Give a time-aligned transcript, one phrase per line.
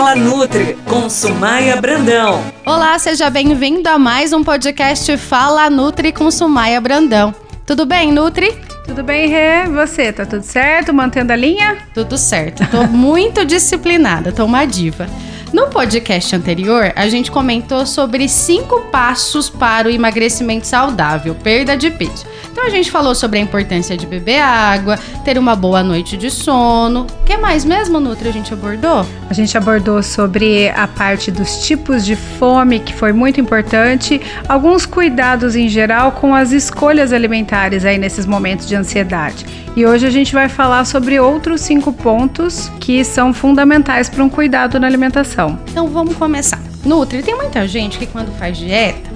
[0.00, 2.42] Fala Nutri com Sumaia Brandão.
[2.64, 7.34] Olá, seja bem-vindo a mais um podcast Fala Nutri com Sumaia Brandão.
[7.66, 8.58] Tudo bem, Nutri?
[8.86, 9.66] Tudo bem, Rê?
[9.66, 10.94] Você, tá tudo certo?
[10.94, 11.76] Mantendo a linha?
[11.92, 12.66] Tudo certo.
[12.70, 15.06] Tô muito disciplinada, tô uma diva.
[15.52, 21.90] No podcast anterior, a gente comentou sobre cinco passos para o emagrecimento saudável, perda de
[21.90, 22.24] peso.
[22.52, 26.30] Então a gente falou sobre a importância de beber água, ter uma boa noite de
[26.30, 27.06] sono.
[27.22, 29.04] O que mais mesmo, Nutri, a gente abordou?
[29.28, 34.86] A gente abordou sobre a parte dos tipos de fome, que foi muito importante, alguns
[34.86, 39.44] cuidados em geral com as escolhas alimentares aí nesses momentos de ansiedade.
[39.76, 44.28] E hoje a gente vai falar sobre outros cinco pontos que são fundamentais para um
[44.28, 45.39] cuidado na alimentação.
[45.48, 46.60] Então vamos começar.
[46.84, 49.09] Nutri, tem muita gente que quando faz dieta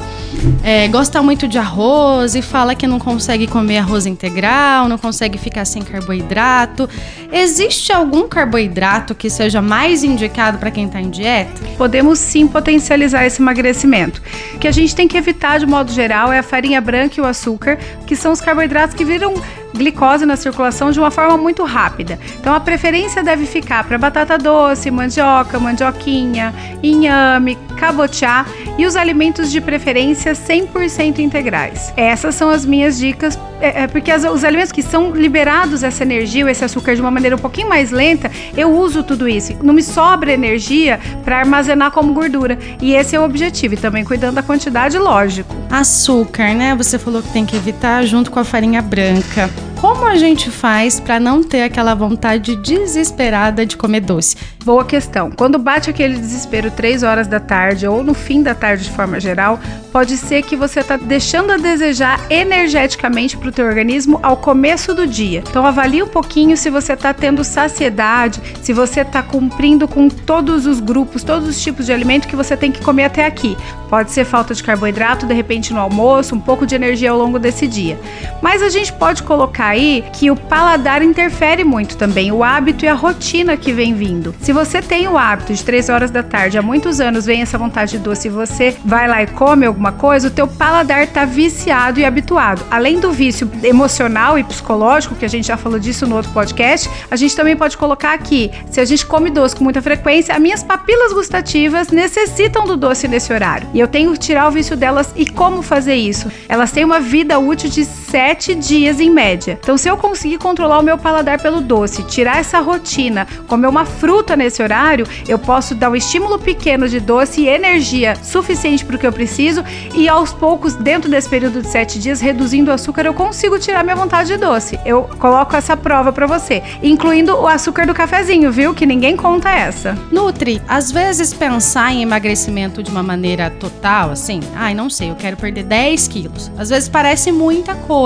[0.62, 5.38] é, gosta muito de arroz e fala que não consegue comer arroz integral, não consegue
[5.38, 6.88] ficar sem carboidrato.
[7.32, 11.60] Existe algum carboidrato que seja mais indicado para quem está em dieta?
[11.76, 14.22] Podemos sim potencializar esse emagrecimento.
[14.54, 17.20] O que a gente tem que evitar de modo geral é a farinha branca e
[17.20, 19.34] o açúcar, que são os carboidratos que viram
[19.74, 22.18] glicose na circulação de uma forma muito rápida.
[22.38, 28.46] Então a preferência deve ficar para batata doce, mandioca, mandioquinha, inhame, cabotiá
[28.78, 31.92] e os alimentos de preferência 100% integrais.
[31.96, 36.02] Essas são as minhas dicas, é, é porque as, os alimentos que são liberados essa
[36.02, 39.56] energia, esse açúcar de uma maneira um pouquinho mais lenta, eu uso tudo isso.
[39.62, 42.58] Não me sobra energia para armazenar como gordura.
[42.80, 45.54] E esse é o objetivo, e também cuidando da quantidade, lógico.
[45.70, 46.74] Açúcar, né?
[46.74, 49.50] Você falou que tem que evitar junto com a farinha branca.
[49.84, 54.34] Como a gente faz para não ter aquela vontade desesperada de comer doce?
[54.64, 55.30] Boa questão.
[55.30, 59.20] Quando bate aquele desespero 3 horas da tarde ou no fim da tarde de forma
[59.20, 59.60] geral,
[59.92, 64.94] pode ser que você está deixando a desejar energeticamente para o teu organismo ao começo
[64.94, 65.42] do dia.
[65.48, 70.66] Então avalie um pouquinho se você está tendo saciedade, se você está cumprindo com todos
[70.66, 73.56] os grupos, todos os tipos de alimento que você tem que comer até aqui.
[73.94, 77.38] Pode ser falta de carboidrato, de repente no almoço, um pouco de energia ao longo
[77.38, 77.96] desse dia.
[78.42, 82.88] Mas a gente pode colocar aí que o paladar interfere muito também, o hábito e
[82.88, 84.34] a rotina que vem vindo.
[84.40, 87.56] Se você tem o hábito de 3 horas da tarde, há muitos anos vem essa
[87.56, 91.24] vontade de doce e você vai lá e come alguma coisa, o teu paladar tá
[91.24, 92.64] viciado e habituado.
[92.72, 96.90] Além do vício emocional e psicológico, que a gente já falou disso no outro podcast,
[97.08, 100.40] a gente também pode colocar aqui, se a gente come doce com muita frequência, as
[100.40, 103.68] minhas papilas gustativas necessitam do doce nesse horário.
[103.72, 106.30] E eu tenho que tirar o vício delas e como fazer isso?
[106.48, 107.84] Elas têm uma vida útil de
[108.14, 109.58] 7 dias em média.
[109.60, 113.84] Então, se eu conseguir controlar o meu paladar pelo doce, tirar essa rotina, comer uma
[113.84, 118.94] fruta nesse horário, eu posso dar um estímulo pequeno de doce e energia suficiente para
[118.94, 119.64] o que eu preciso
[119.96, 123.82] e aos poucos, dentro desse período de sete dias, reduzindo o açúcar, eu consigo tirar
[123.82, 124.78] minha vontade de doce.
[124.86, 128.72] Eu coloco essa prova para você, incluindo o açúcar do cafezinho, viu?
[128.72, 129.98] Que ninguém conta essa.
[130.12, 135.16] Nutri, às vezes pensar em emagrecimento de uma maneira total, assim, ai, não sei, eu
[135.16, 136.52] quero perder 10 quilos.
[136.56, 138.03] Às vezes parece muita coisa.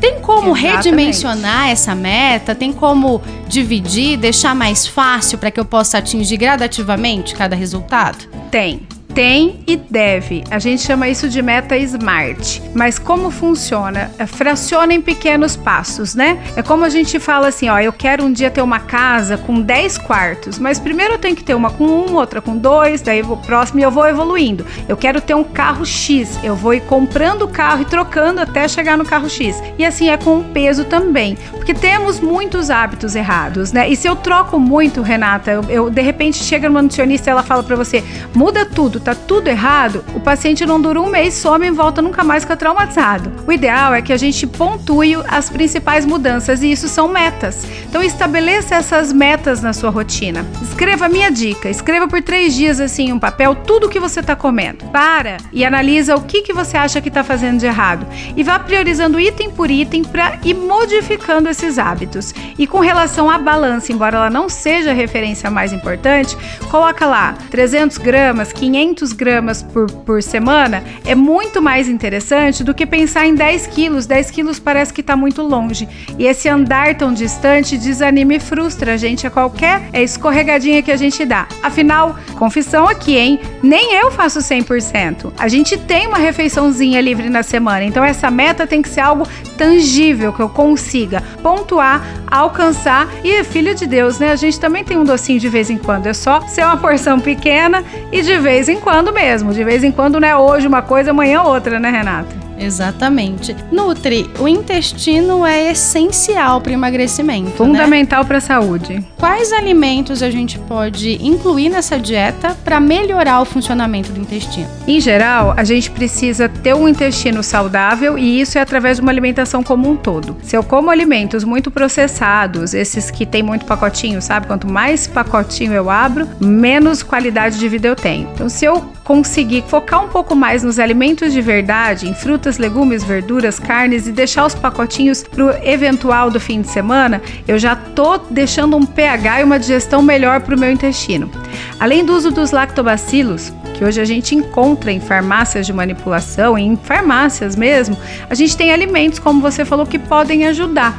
[0.00, 0.76] Tem como Exatamente.
[0.76, 2.54] redimensionar essa meta?
[2.54, 8.26] Tem como dividir, deixar mais fácil para que eu possa atingir gradativamente cada resultado?
[8.50, 10.42] Tem tem e deve.
[10.50, 12.60] A gente chama isso de meta smart.
[12.74, 14.10] Mas como funciona?
[14.18, 16.42] É, fraciona em pequenos passos, né?
[16.56, 19.60] É como a gente fala assim, ó, eu quero um dia ter uma casa com
[19.60, 23.22] 10 quartos, mas primeiro eu tenho que ter uma com um, outra com dois, daí
[23.22, 24.66] o próximo e eu vou evoluindo.
[24.88, 28.66] Eu quero ter um carro X, eu vou ir comprando o carro e trocando até
[28.66, 29.62] chegar no carro X.
[29.78, 33.88] E assim é com o peso também, porque temos muitos hábitos errados, né?
[33.88, 37.42] E se eu troco muito, Renata, eu, eu de repente chega numa nutricionista e ela
[37.44, 38.02] fala para você,
[38.34, 42.24] muda tudo, tá tudo errado, o paciente não dura um mês, some e volta nunca
[42.24, 43.30] mais fica traumatizado.
[43.46, 47.66] O ideal é que a gente pontue as principais mudanças e isso são metas.
[47.86, 50.46] Então estabeleça essas metas na sua rotina.
[50.62, 54.34] Escreva minha dica, escreva por três dias assim um papel tudo o que você está
[54.34, 54.84] comendo.
[54.86, 58.58] Para e analisa o que, que você acha que está fazendo de errado e vá
[58.58, 62.34] priorizando item por item para ir modificando esses hábitos.
[62.58, 66.36] E com relação à balança, embora ela não seja a referência mais importante,
[66.70, 72.72] coloca lá 300 gramas, 500 500 gramas por, por semana é muito mais interessante do
[72.72, 74.06] que pensar em 10 quilos.
[74.06, 75.88] 10 quilos parece que está muito longe.
[76.16, 80.96] E esse andar tão distante desanima e frustra a gente a qualquer escorregadinha que a
[80.96, 81.48] gente dá.
[81.62, 83.40] Afinal, confissão aqui, hein?
[83.62, 85.32] Nem eu faço 100%.
[85.38, 89.26] A gente tem uma refeiçãozinha livre na semana, então essa meta tem que ser algo
[89.56, 93.08] tangível, que eu consiga pontuar, alcançar.
[93.24, 94.30] E filho de Deus, né?
[94.30, 96.06] A gente também tem um docinho de vez em quando.
[96.06, 99.52] É só ser uma porção pequena e de vez em quando mesmo.
[99.52, 102.43] De vez em quando não é hoje uma coisa, amanhã outra, né, Renata?
[102.58, 103.56] Exatamente.
[103.70, 107.44] Nutri, o intestino é essencial para o emagrecimento.
[107.44, 107.56] Né?
[107.56, 108.28] Fundamental né?
[108.28, 109.04] para a saúde.
[109.18, 114.68] Quais alimentos a gente pode incluir nessa dieta para melhorar o funcionamento do intestino?
[114.86, 119.12] Em geral, a gente precisa ter um intestino saudável e isso é através de uma
[119.12, 120.36] alimentação como um todo.
[120.42, 124.46] Se eu como alimentos muito processados, esses que tem muito pacotinho, sabe?
[124.46, 128.28] Quanto mais pacotinho eu abro, menos qualidade de vida eu tenho.
[128.34, 133.04] Então, se eu conseguir focar um pouco mais nos alimentos de verdade, em frutas, legumes,
[133.04, 137.76] verduras, carnes e deixar os pacotinhos para o eventual do fim de semana, eu já
[137.76, 141.30] tô deixando um pH e uma digestão melhor para o meu intestino.
[141.78, 146.74] Além do uso dos lactobacilos, que hoje a gente encontra em farmácias de manipulação, em
[146.76, 147.96] farmácias mesmo,
[148.30, 150.98] a gente tem alimentos, como você falou, que podem ajudar.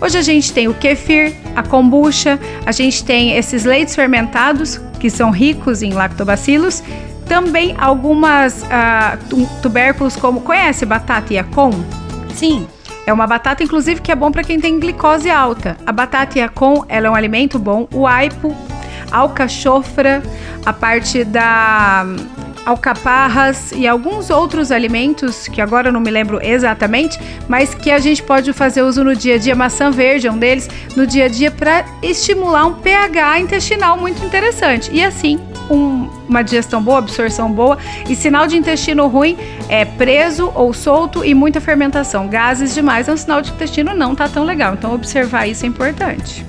[0.00, 5.08] Hoje a gente tem o kefir, a kombucha, a gente tem esses leites fermentados que
[5.08, 6.82] são ricos em lactobacilos,
[7.28, 11.72] também algumas uh, tubérculos como conhece batata yacon?
[12.34, 12.66] Sim.
[13.06, 15.76] É uma batata, inclusive, que é bom para quem tem glicose alta.
[15.86, 17.86] A batata yacon, ela é um alimento bom.
[17.92, 18.54] O aipo,
[19.12, 20.22] alcachofra,
[20.64, 22.06] a parte da
[22.64, 27.98] alcaparras e alguns outros alimentos que agora eu não me lembro exatamente, mas que a
[27.98, 29.54] gente pode fazer uso no dia a dia.
[29.54, 34.24] Maçã verde é um deles no dia a dia para estimular um pH intestinal muito
[34.24, 35.38] interessante e assim
[35.70, 37.78] um, uma digestão boa, absorção boa
[38.08, 39.36] e sinal de intestino ruim
[39.68, 42.28] é preso ou solto e muita fermentação.
[42.28, 44.74] Gases demais é um sinal de intestino não tá tão legal.
[44.74, 46.44] Então observar isso é importante.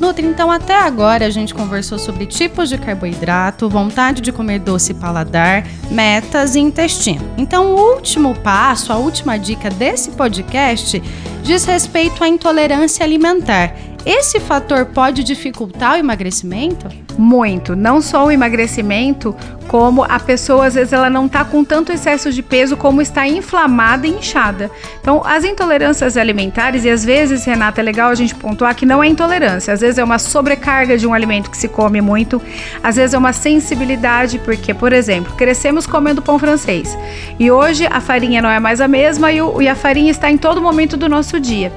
[0.00, 4.92] Nutri, então até agora a gente conversou sobre tipos de carboidrato, vontade de comer doce
[4.92, 7.22] e paladar, metas e intestino.
[7.36, 11.02] Então o último passo, a última dica desse podcast
[11.42, 13.74] diz respeito à intolerância alimentar.
[14.04, 16.88] Esse fator pode dificultar o emagrecimento?
[17.18, 19.36] Muito, não só o emagrecimento,
[19.68, 23.28] como a pessoa às vezes ela não está com tanto excesso de peso como está
[23.28, 24.70] inflamada e inchada.
[25.00, 29.04] Então, as intolerâncias alimentares, e às vezes, Renata, é legal a gente pontuar que não
[29.04, 32.40] é intolerância, às vezes é uma sobrecarga de um alimento que se come muito,
[32.82, 36.96] às vezes é uma sensibilidade, porque, por exemplo, crescemos comendo pão francês
[37.38, 40.30] e hoje a farinha não é mais a mesma e, o, e a farinha está
[40.30, 41.70] em todo momento do nosso dia.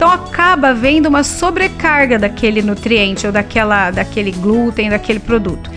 [0.00, 1.69] Então acaba havendo uma sobrecarga
[2.18, 5.70] daquele nutriente ou daquela, daquele glúten, daquele produto.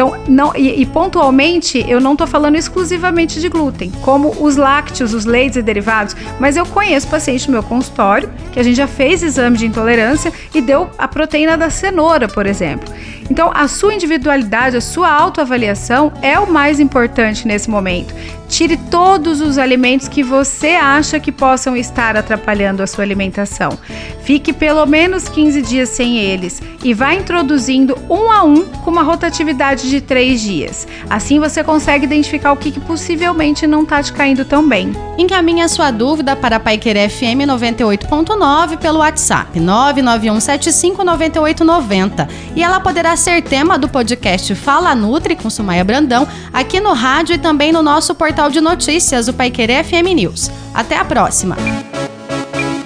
[0.00, 5.12] Então, não, e, e pontualmente, eu não estou falando exclusivamente de glúten, como os lácteos,
[5.12, 8.86] os leites e derivados, mas eu conheço paciente no meu consultório que a gente já
[8.86, 12.90] fez exame de intolerância e deu a proteína da cenoura, por exemplo.
[13.30, 18.12] Então, a sua individualidade, a sua autoavaliação é o mais importante nesse momento.
[18.50, 23.78] Tire todos os alimentos que você acha que possam estar atrapalhando a sua alimentação.
[24.24, 29.04] Fique pelo menos 15 dias sem eles e vá introduzindo um a um com uma
[29.04, 30.88] rotatividade de 3 dias.
[31.08, 34.92] Assim você consegue identificar o que, que possivelmente não está te caindo tão bem.
[35.16, 43.14] Encaminhe a sua dúvida para a Paiquerê FM 98.9 pelo WhatsApp 991759890 e ela poderá
[43.20, 47.82] ser tema do podcast Fala Nutri com Sumaia Brandão aqui no rádio e também no
[47.82, 50.50] nosso portal de notícias, o Paiquerê FM News.
[50.72, 51.54] Até a próxima!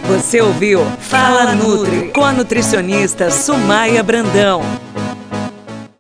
[0.08, 4.62] Você ouviu Fala Nutri com a nutricionista Sumaia Brandão.